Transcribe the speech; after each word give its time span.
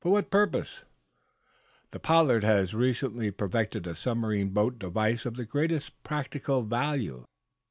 "For 0.01 0.11
what 0.13 0.31
purpose?" 0.31 0.83
"Pollard 2.01 2.43
has 2.43 2.73
recently 2.73 3.29
perfected 3.29 3.85
a 3.85 3.95
submarine 3.95 4.49
boat 4.49 4.79
device 4.79 5.27
of 5.27 5.35
the 5.35 5.45
greatest 5.45 6.01
practical 6.01 6.63
value. 6.63 7.25